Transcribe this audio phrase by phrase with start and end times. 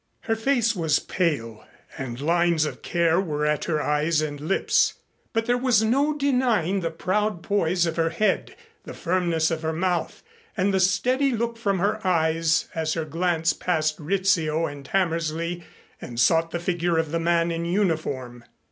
[0.21, 1.63] Her face was pale
[1.95, 4.95] and lines of care were at her eyes and lips,
[5.31, 9.71] but there was no denying the proud poise of her head, the firmness of her
[9.73, 10.23] mouth
[10.57, 15.63] and the steady look from her eyes as her glance passed Rizzio and Hammersley
[16.01, 18.43] and sought the figure of the man in uniform.